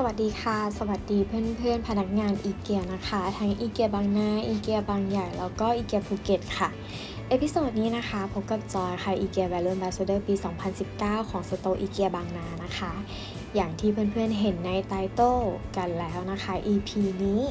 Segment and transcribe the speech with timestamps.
[0.00, 6.68] สวัสดีค่ะ สวัสดีเพื่อนๆพนักงานอีเกียนะคะ ทั้งอีเกียบางนาอีเกียบางใหญ่ แล้วก็อีเกียภูเก็ตค่ะ
[7.28, 10.34] episode นี้นะคะพบกับจอยค่ะอีเกีย Value Ambassador ปี
[10.82, 12.92] 2019 ของ store IKEA บางนานะคะ
[13.54, 15.38] อย่างที่เพื่อนๆเห็นใน title
[15.76, 16.90] กันแล้วนะคะ EP
[17.24, 17.42] นี้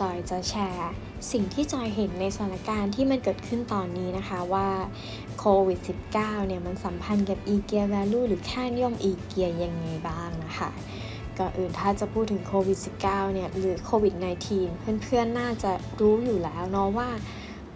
[0.00, 0.90] จอยจะแชร์
[1.32, 4.68] สิ่งที่จอยเห็นในสถานการณ์ที่มันเกิดขึ้นตอนนี้นะคะว่า
[5.38, 5.78] โควิด
[6.14, 10.70] -19 เนี่ยมันสัมพันธ์กับอีเกีย Value หรือค่านิยมอีเกียยังไงบ้างนะคะ
[11.38, 14.14] ก่อนอื่นถ้าจะพูดถึงโควิด -19 เนี่ยหรือโควิด
[14.48, 17.08] -19 เพื่อนๆ น่าจะรู้อยู่แล้วเนาะว่า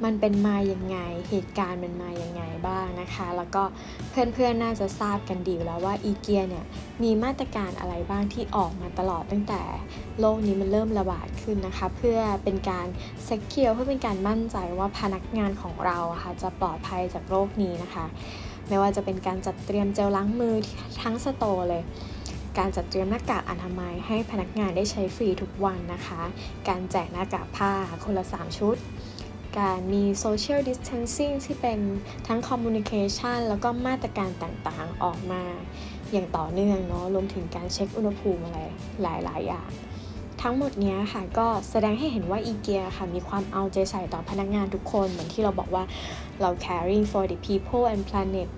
[0.05, 0.99] มันเป็นมาอย่างไง
[1.31, 3.63] เหตุการณ์มันมาอย่างไงบ้างนะคะ แล้วก็
[4.11, 6.65] เพื่อนๆ น่าจะทราบกันดีแล้วว่าอีเกียเนี่ย
[7.03, 9.63] มีมาตรการอะไรบ้างที่ออกมาตลอดตั้งแต่
[10.21, 12.87] โลกนี้มันเริ่มระบาดขึ้นนะคะ เพื่อเป็นการ
[13.25, 18.05] เซ็กเคียวเพื่อเป็นการมั่นใจว่าพนักงานของเราค่ะจะปลอดภัยจากโรคนี้นะคะ
[18.69, 20.55] ไม่ว่าจะเป็นการจัดเตรียมเจลล้างมือ
[21.03, 21.83] ทั้งสโตร์เลย
[22.59, 26.23] การจัดเตรียมหน้ากากอนามัยให้พนักงานได้ใช้ฟรีทุกวันนะคะ
[26.69, 27.73] การแจกหน้ากากผ้า
[28.05, 28.77] คนละ 3 ชุด
[29.59, 31.79] การมี social distancing ที่เป็น
[32.27, 35.43] ทั้ง communication แล้วก็มาตรการต่างๆออกมา
[36.13, 38.59] อย่างต่อเนื่องเนาะรวมถึงการเช็คอุณหภูมิอะไร
[39.03, 39.71] หลายๆอย่าง
[40.43, 45.85] ทั้งหมดนี้ค่ะก็แสดงให้เห็นว่าอีเกียค่ะมีความเอาใจใส่ต่อพนักงานทุกคน เหมือนที่เราบอกว่า
[46.41, 48.49] เรา caring for the people and planet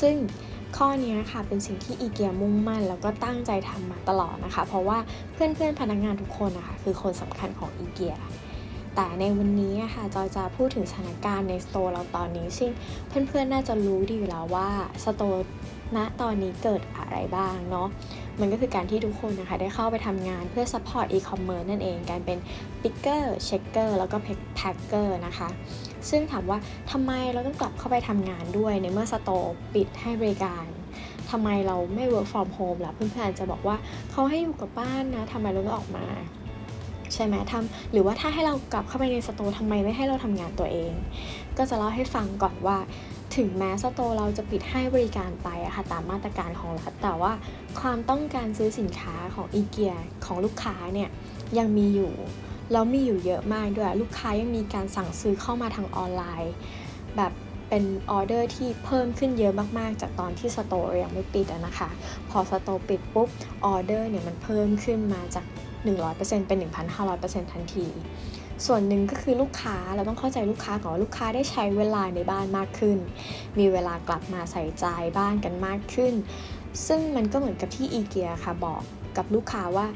[0.00, 0.16] ซึ่ง
[0.76, 4.98] ข้อนี้ค่ะเป็นสิ่งที่อีเกียมุ่งมั่น แล้วก็ตั้งใจทำมาตลอดนะคะ เพราะว่า
[5.32, 8.14] เพื่อนๆพนักงานทุกคนนะคะคือคนสำคัญของอีเกีย
[8.94, 12.70] แต่ในวันนี้ค่ะจอยจะพูดถึงสถานการณ์ในสโตร์เราตอนนี้ซึ่ง
[13.28, 14.68] เพื่อนๆน่าจะรู้ดีอยู่แล้วว่า
[15.04, 15.46] สโตร์
[15.96, 17.88] ณตอนนี้เกิดอะไรบ้างเนาะ
[18.40, 22.38] มันก็คือการที่ทุกคนนะคะได้เข้าไปทำงานเพื่อ support e-commerce นั่นเองการเป็น
[22.82, 24.16] picker checker แล้วก็
[24.58, 25.48] packer นะคะ
[26.10, 26.58] ซึ่งถามว่า
[26.92, 30.66] ทำไมเราต้องกลับเข้าไปทำงานด้วยในเมื่อสโตร์ปิดให้บริการ
[31.30, 33.76] ทำไมเราไม่ work from home ล่ะเพื่อนๆจะบอกว่า
[34.10, 36.06] เขาให้อยู่กับบ้านนะทำไมเราไม่ออกมา
[37.14, 40.92] ใช่ไหมทำหรือว่าถ้าให้เรากลับเข้าไปในสตร์ทำไมไม่ให้เราทำงานตัวเอง
[41.58, 42.78] ก็จะเล่าให้ฟังก่อนว่า
[43.36, 47.32] ถึงแม้สโตร์เราจะปิดให้บริการไปอะค่ะตามมาตรการของรัฐแต่ว่า
[47.80, 49.94] ความต้องการซื้อสินค้าของอีเกีย
[50.26, 51.08] ของลูกค้าเนี่ย
[51.58, 52.12] ยังมีอยู่
[52.72, 56.54] แล้วมีอยู่เยอะมากด้วยลูกค้ายังมีการสั่งซื้อเข้ามาทางออนไลน์
[57.16, 57.32] แบบ
[57.68, 61.88] เป็นออเดอร์ที่เพิ่มขึ้นเยอะมากๆ จากตอนที่ store ยังไม่ปิดนะคะ
[62.30, 63.28] พอ store ปิดปุ๊บ
[63.64, 65.44] ออเดอร์เนี่ยมันเพิ่มขึ้นมาจาก
[65.96, 66.58] 100%เป็น
[67.04, 67.86] 1,500%ทันที
[68.66, 72.98] ส่วนหนึ่งก็คือลูกค้าเราต้องเข้าใจลูกค้าก่อนว่าลูกค้าได้ใช้เวลาในบ้านมากขึ้น
[73.58, 74.84] มีเวลากลับมาใส่ใจ
[75.18, 76.14] บ้านกันมากขึ้น
[76.86, 78.82] ซึ่งมันก็เหมือนกับที่อีเกียค่ะบอก
[79.16, 79.86] กับลูกค้าว่า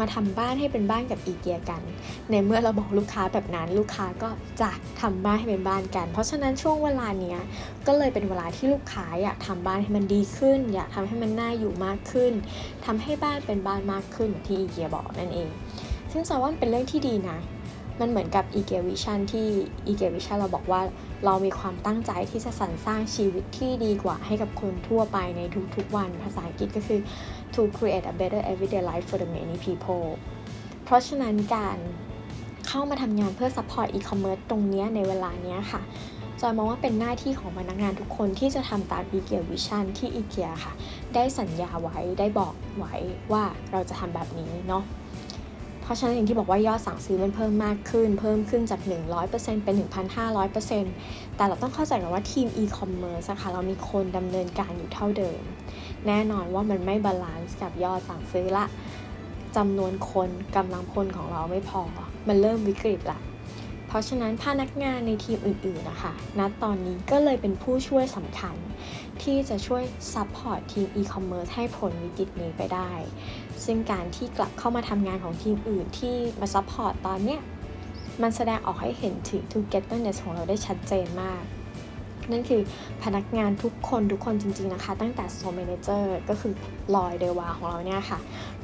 [0.00, 1.82] มาทำบ้านให้เป็นบ้านกับอีเกียกัน
[2.30, 4.30] ในเมื่อเราบอกลูกค้าแบบนั้นลูกค้าก็
[4.62, 7.38] จะทำบ้านให้เป็นบ้านกัน เพราะฉะนั้นช่วงเวลาเนี้ย
[7.86, 12.32] ก็เลยเป็นเวลาที่ลูกค้าอยากทำบ้านให้มันดีขึ้น อยากทำให้มันน่าอยู่มากขึ้น
[12.84, 15.50] ทำให้บ้านเป็นบ้านมากขึ้นที่อีเกียบอกนั่นเอง
[16.12, 17.38] ซึ่งจว่าเป็นเรื่องที่ดีนะ
[18.00, 19.48] มันเหมือนกับ e g a Vision ที่
[19.90, 20.80] e g a Vision เราบอกว่า
[21.24, 25.40] เรามีความตั้งใจที่จะสรรสร้างชีวิตที่ดีกว่าให้กับคนทั่วไปใน
[25.76, 27.00] ทุกๆวัน ภาษาอังกฤษก็คือ
[27.54, 30.06] to create a better everyday life for the many people
[30.84, 31.78] เพราะฉะนั้นการ
[32.68, 35.82] เข้ามาทำงานเพื่อ support e-commerce ตรงนี้ในเวลานี้ค่ะ
[36.40, 40.72] จอยมองว่าเป็นหน้าที่ของพนักงานทุกคนที่จะทำตาม e g a Vision ที่ IKEA ค่ะ
[41.14, 42.94] ได้สัญญาไว้ได้บอกไว้
[43.32, 44.84] ว่าเราจะทำแบบนี้เนาะ
[45.88, 48.80] ราะฉะนั้นอย่างที่บอกว่ายอดสั่งซื้อมันเพิ่มมากขึ้น เพิ่มขึ้นจาก
[49.22, 49.74] 100%เป็น
[50.56, 55.40] 1,500%แต่เราต้องเข้าใจกันว่าทีม e-commerce นะคะเรามีคนดำเนินการอยู่เท่าเดิม
[56.06, 58.64] แน่นอนว่ามันไม่ balance กับยอดสั่งซื้อละ
[59.56, 61.82] จำนวนคนกำลังคนของเราไม่พอ
[62.28, 63.18] มันเริ่มวิกฤตละ
[63.88, 68.56] เพราะฉะนั้นพนักงานในทีมอื่นๆนะคะณตอนนี้ก็เลยเป็นผู้ช่วยสำคัญ
[69.22, 69.82] ที่จะช่วย
[70.14, 72.90] support ทีมอีคอมเมิร์ซให้พ้นวิกฤตนี้ไปได้
[73.64, 77.40] ซึ่งการที่กลับเข้ามาทำงานของทีมอื่นที่มา support ตอนเนี้ย
[78.22, 81.42] มันแสดงออกให้เห็นถึง togetherness ของเราได้ชัดเจนมาก
[82.30, 82.62] นั่นคือ
[83.04, 86.52] พนักงานทุกคนทุกคนจริง ๆนะคะ ตั้งแต่ store manager ก็คือ
[86.94, 88.18] รอยเดวาของเราเนี่ยค่ะ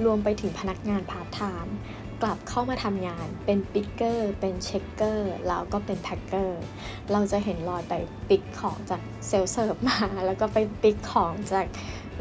[0.04, 1.75] รวมไปถึงพนักงานพาร์ทไทม์
[2.24, 6.62] กลับเข้ามาทำงานเป็น picker เป็น checker แล้วก็เป็น packer
[7.12, 7.94] เราจะเห็นรอยไป
[8.28, 11.66] pick ของจาก self serve มา แล้วก็ไป pick ของจาก market hall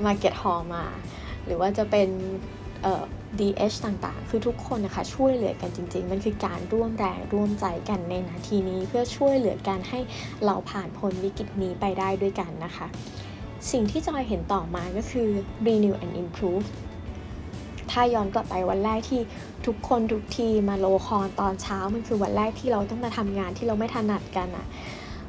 [0.05, 0.85] มา
[1.45, 2.09] หรือว่าจะเป็น
[2.83, 3.03] เอ่อ
[3.39, 9.99] DH ต่างๆ คือทุกคนนะคะช่วยเหลือกันจริง ๆ มันคือการร่วมแรงร่วมใจกันในนาทีนี้ เพื่อช่วยเหลือกันให้
[10.45, 12.87] เราผ่านพ้นวิกฤตนี้ไปได้ด้วยกันนะคะ
[13.71, 15.29] สิ่งที่จอยเห็นต่อมาก็คือ
[15.67, 16.65] renew and improve
[17.91, 19.21] ถ้าย้อนกลับไปวันแรกที่
[19.65, 24.65] ทุกคนทุกทีมาโลคอนตอนเช้ามันคือวันแรกที่เราต้องมาทำงานที่เราไม่ถนัดกันอะ่ะ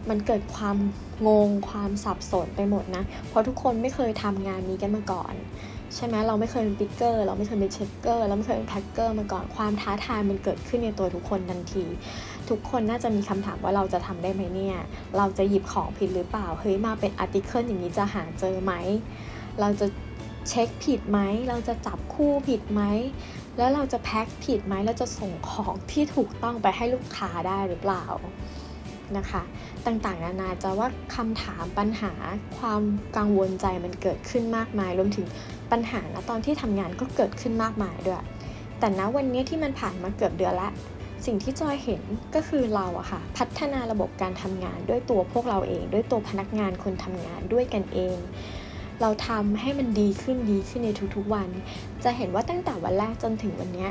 [0.08, 0.76] มันเกิดความ
[1.26, 5.34] งงความสับสนไปหมดนะ เพราะทุกคนไม่เคยทำงานนี้กันมาก่อน
[5.94, 11.84] ใช่ไหมเราไม่เคยเป็น picker เราไม่เคยเป็น checker เราไม่เคยเป็น packer มาก่อนความท้าทายมันเกิดขึ้นในตัวทุกคนทันที
[12.48, 14.76] ทุกคนน่าจะมีคำถามว่าเราจะทำได้ไหมเนี่ย
[15.16, 18.72] เราจะหยิบของผิดหรือเปล่าเฮ้ยมาเป็นอาร์ติเคิลอย่างนี้จะหาเจอไหม
[19.60, 19.86] เราจะ
[20.48, 21.18] เช็คผิดไหม
[21.48, 22.82] เราจะจับคู่ผิดไหม
[23.56, 28.04] แล้วเราจะแพ็คผิดไหม เราจะส่งของที่ถูกต้องไปให้ลูกค้าได้หรือเปล่า
[29.16, 29.42] นะคะ
[29.86, 32.12] ต่างๆ นานาจะว่าคำถามปัญหา
[32.58, 32.82] ความ
[33.16, 35.26] กังวลใจมันเกิดขึ้นมากมาย รวมถึง
[35.72, 38.22] ปัญหาณตอนที่ทำงานก็เกิดขึ้นมากมายด้วย
[38.78, 40.70] แต่ณวันนี้ที่มันผ่านมาเกือบเดือนละ
[41.26, 42.02] สิ่งที่จอยเห็น
[42.34, 48.16] ก็คือเราอะค่ะพัฒนาระบบการทำงานด้วยตัวพวกเราเอง ด้วยตัวพนักงานคนทำงานด้วยกันเอง
[49.00, 51.48] เราทำให้มันดีขึ้นดีขึ้นในทุกๆวัน
[52.04, 53.86] จะเห็นว่าตั้งแต่วันแรกจนถึงวันนี้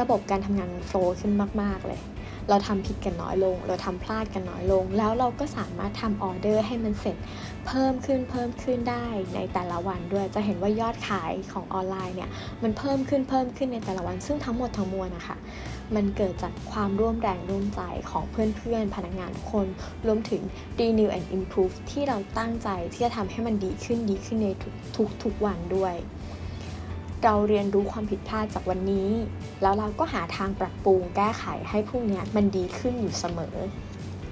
[0.00, 2.00] ระบบการทำงานมันโฟล์ขึ้นมาก ๆ เลย
[2.48, 7.16] เราทำผิดกันน้อยลง เราทำพลาดกันน้อยลง แล้วเราก็สามารถทำออเดอร์ให้มันเสร็จ
[7.66, 12.30] เพิ่มขึ้นเพิ่มขึ้นได้ในแต่ละวันด้วย จะเห็นว่ายอดขายของออนไลน์เนี่ย
[12.62, 15.36] มันเพิ่มขึ้นเพิ่มขึ้นในแต่ละวัน ซึ่งทั้งหมดทั้งมวลนะคะ
[15.94, 19.66] มันเกิดจากความร่วมแรงร่วมใจของเพื่อนๆ พนักงานทุกคน
[20.06, 20.42] รวมถึง
[20.78, 24.48] renew and improve ที่เราตั้งใจที่จะทำให้มันดีขึ้นดีขึ้นใน
[24.96, 25.94] ทุกทุกวันด้วย
[27.24, 29.10] เราเรียนรู้ความผิดพลาดจากวันนี้
[29.62, 33.56] แล้วเราก็หาทางปรับปรุงแก้ไขให้พรุ่งนี้มันดีขึ้นอยู่เสมอ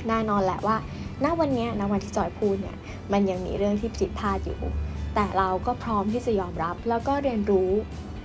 [0.08, 0.76] แน่นอนแหละว่า
[1.24, 2.76] ณวันนี้ณวันที่จอยพูดเนี่ย
[3.12, 4.60] มันยังมีเรื่องที่ผิดพลาดอยู่
[5.14, 7.70] แต่เราก็พร้อมที่จะยอมรับแล้วก็เรียนรู้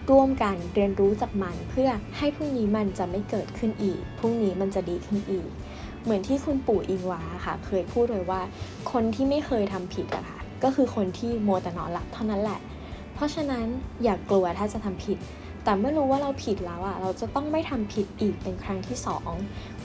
[0.09, 5.47] ร่วมกันเรียนรู้จากมันเพื่อให้พรุ่งนี้มันจะไม่เกิดขึ้นอีก พรุ่งนี้มันจะดีขึ้นอีก
[6.03, 8.41] เหมือนที่คุณปู่อิงวาค่ะ เคยพูดเลยว่า
[8.91, 12.59] คนที่ไม่เคยทำผิดอะค่ะ ก็คือคนที่โมแต่นอนหลับเท่านั้นแหละ
[13.13, 13.65] เพราะฉะนั้น
[14.03, 15.17] อย่ากกลัวถ้าจะทำผิด
[15.63, 19.31] แต่เมื่อรู้ว่าเราผิดแล้วอะเราจะต้องไม่ทำผิดอีกเป็นครั้งที่สอง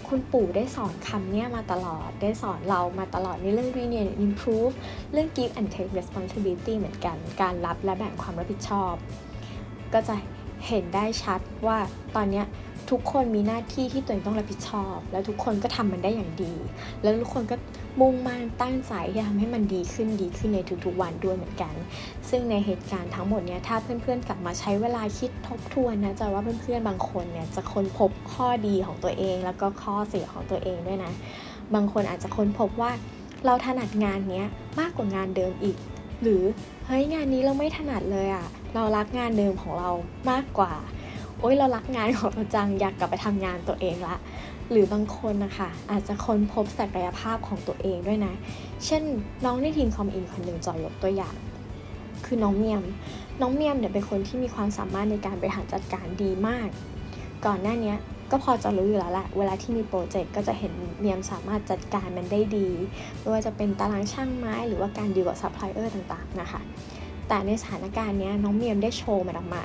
[0.08, 4.72] คุณปู่ได้สอนคำนี้ยมาตลอด ได้สอนเรามาตลอดในเรื่อง renew and improve
[5.12, 8.94] เรื่อง give and take responsibility เหมือนกัน การรับและแบ่งความรับผิดชอบ
[9.94, 10.14] ก็จะ
[10.66, 11.78] เห็นได้ชัดว่า
[12.16, 12.42] ตอนนี้
[12.90, 16.54] ทุกคนมีหน้าที่ที่ตัวเองต้องรับผิดชอบ แล้วทุกคนก็ทำมันได้อย่างดี
[17.02, 17.56] แล้วทุกคนก็
[18.00, 21.74] มุ่งมั่นตั้งใจที่จะทำให้มันดีขึ้นดีขึ้นในทุกๆวันด้วยเหมือนกัน
[22.28, 31.12] ซึ่งในเหตุการณ์ทั้งหมดเนี้ยถ้าเพื่อนๆกลับมาใช้เวลาคิดทบทวนนะจะว่าเพื่อนๆบางคนเนี่ยจะค้นพบข้อดีของตัวเอง แล้วก็ข้อเสียของตัวเองด้วยนะ
[31.74, 32.92] บางคนอาจจะค้นพบว่า
[33.46, 34.46] เราถนัดงานเนี้ย
[34.80, 35.76] มากกว่างานเดิมอีก
[36.22, 36.42] หรือ
[36.86, 39.90] เฮ้ยงานนี้เราไม่ถนัดเลยอะ่ะ เรารักงานเดิมของเรา
[40.30, 40.72] มากกว่า
[41.40, 44.16] โอ๊ยเรารักงานของเราจังอยากกลับไปทำงานตัวเองละ
[44.70, 48.34] หรือบางคนนะคะอาจจะค้นพบศักยภาพของตัวเองด้วยนะ
[48.84, 49.02] เช่น
[49.44, 51.36] น้องในทีมคอมอินคนหนึ่งจอยยกตัวอย่าง
[52.24, 52.82] คือน้องเมียม
[53.40, 56.68] น้องเมียมเนี่ยเป็นคนที่มีความสามารถในการบริหารจัดการดีมาก
[57.46, 57.94] ก่อนหน้านี้
[58.30, 62.68] ก็พอจะรู้อยู่แล้วแหละ เวลาที่มีโปรเจกต์ก็จะเห็นเมียมสามารถจัดการมันได้ดี
[63.18, 66.60] ไม่ว่าจะเป็นตารางช่างไม้ หรือว่าการดีลกับซัพพลายเออร์ต่างๆนะคะ
[67.28, 69.64] แต่ในสถานการณ์นี้น้องเมียมได้โชว์มันออกมา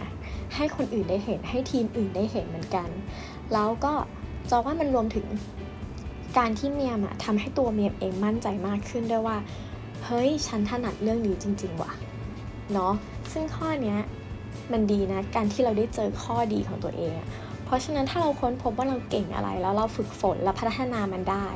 [0.56, 2.90] ให้คนอื่นได้เห็นให้ทีมอื่นได้เห็นเหมือนกัน
[3.54, 3.94] แล้วก็
[4.50, 5.26] จอยว่ามันรวมถึง
[6.38, 9.38] การที่เมียมอะทำให้ตัวเมียมเองมั่นใจมากขึ้นด้วยว่า
[10.06, 11.92] เฮ้ยฉันถนัดเรื่องนี้จริง ๆ ว่ะ
[12.74, 12.94] เนาะ
[13.32, 14.00] ซึ่งข้อเนี้ย
[14.72, 17.14] มันดีนะการที่เราได้เจอข้อดีของตัวเอง
[17.66, 21.48] เพราะฉะนั้นถ้าเราค้นพบว่าเราเก่งอะไรแล้วเราฝึกฝนและพัฒนามันได้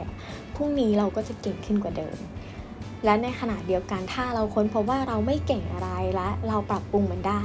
[0.56, 2.18] พรุ่งนี้เราก็จะเก่งขึ้นกว่าเดิม
[3.06, 7.44] และในขณะเดียวกันถ้าเราค้นพบว่าเราไม่เก่งอะไรและเราปรับปรุงมันได้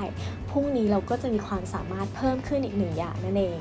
[0.51, 3.61] พรุ่งนี้เราก็จะมีความสามารถเพิ่มขึ้นอีกหนึ่งอย่างนั่นเอง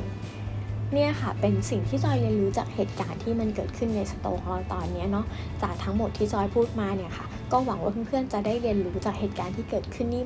[0.94, 5.26] เนี่ยค่ะเป็นสิ่งที่จอยเรียนรู้จากเหตุการณ์ที่มันเกิดขึ้นในสโตของเราตอนนี้เนาะ
[5.62, 10.24] จากทั้งหมดที่จอยพูดมาเนี่ยค่ะ ก็หวังว่าเพื่อนๆจะได้เรียนรู้จากเหตุการณ์ที่เกิดขึ้นนี่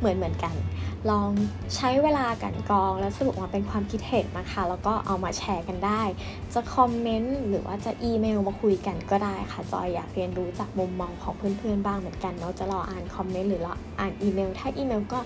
[0.00, 0.54] เหมือนเหมือนกัน
[1.10, 1.30] ลอง
[1.76, 6.02] ใช้เวลากันกองแล้วสรุปมาเป็นความคิดเห็นนะคะ แล้วก็เอามาแชร์กันได้
[6.54, 15.20] จะคอมเมนต์หรือว่าจะอีเมลมาคุยกันก็ได้ค่ะ จอยอยากเรียนรู้จากมุมมองของเพื่อนๆบ้างเหมือนกันเนาะจะรออ่านคอมเมนต์หรือรออ่านอีเมล ถ้าอีเมลก็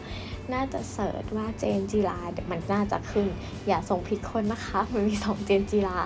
[0.52, 3.26] น่าจะเสิร์ชว่าเจนจีราเดี๋ยวมันน่าจะขึ้น
[3.66, 5.98] อย่าส่งผิดคนนะคะ มันมีสองเจนจีรา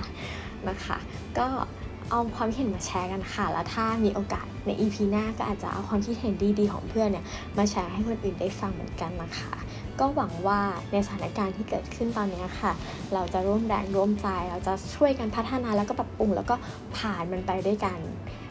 [0.69, 0.99] นะคะ
[1.39, 1.49] ก็
[2.11, 7.25] เอาความเห็นมาแชร์กันค่ะ แล้วถ้ามีโอกาสใน EP หน้าก็อาจจะเอาความคิดเห็นดีๆของเพื่อนเนี่ย
[7.59, 9.53] มาแชร์ให้คนอื่นได้ฟังเหมือนกันนะคะ
[10.01, 10.61] ก็หวังว่า
[10.93, 12.73] ในสถานการณ์ที่เกิดขึ้นตอนนี้ค่ะ
[13.15, 16.57] เราจะร่วมแรงร่วมใจ เราจะช่วยกันพัฒนาแล้วก็ปรับปรุง แล้วก็
[16.97, 17.99] ผ่านมันไปด้วยกัน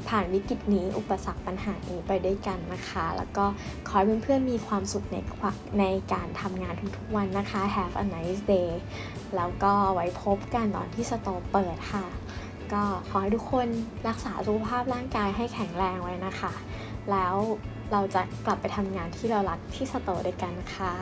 [0.09, 3.45] ผ่านวิกฤตนี้อุปสรรคปัญหานี้ไปด้วยกันนะคะ แล้วก็
[3.87, 5.17] ขอให้เพื่อนๆมีความสุขใน
[5.79, 8.71] ในการทำงานทุกๆวันนะคะ Have a nice day
[9.35, 12.05] แล้วก็ไว้พบกันตอนที่สโตเปิดค่ะ
[12.73, 13.67] ก็ขอให้ทุกคน
[14.07, 16.53] รักษาสุขภาพร่างกายให้แข็งแรงไว้นะคะ
[17.11, 17.35] แล้ว
[17.91, 20.93] เราจะกลับไปทำงานที่เรารักที่สโตด้วยกันค่ะ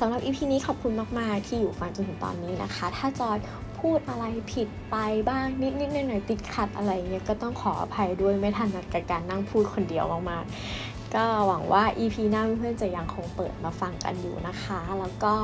[0.00, 3.38] สำหรับอีพีนี้ขอบคุณมาก ๆ ที่อยู่ฟังจนถึงตอนนี้นะคะ ถ้าจอย
[3.80, 4.96] พูดอะไรผิดไป
[5.28, 15.34] บ้างนิดนิดหน่อยหน่อยติดขัดอะไรเงี้ยก็ต้องขออภัยด้วยไม่ทันนัดกับการนั่งพูดคนเดียวมากๆ ก็หวังว่า EP หน้าเพื่อนๆจะยังคงเปิดมาฟังกันอยู่นะคะ แล้วก็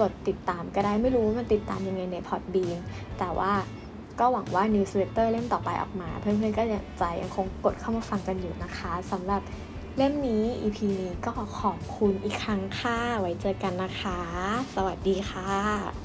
[0.00, 2.78] กดติดตามก็ได้ไม่รู้ว่ามันติดตามยังไงใน Podbean
[3.18, 3.52] แต่ว่า
[4.20, 6.62] ก็หวังว่า Newsletter เล่มต่อไปออกมา เพื่อนๆก็
[7.00, 9.42] จะยังคงกดเข้ามาฟังกันอยู่นะคะสำหรับ
[9.96, 14.20] เล่มนี้ EP นี้ก็ขอบคุณอีกครั้งค่ะ ไว้เจอกันนะคะ
[14.74, 16.01] สวัสดีค่ะ